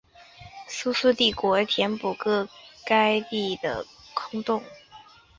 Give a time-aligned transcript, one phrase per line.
[0.67, 2.49] 苏苏帝国填补个
[2.87, 3.85] 该地区的
[4.15, 4.63] 空洞。